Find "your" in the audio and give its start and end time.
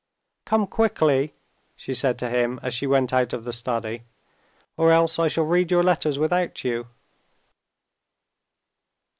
5.69-5.83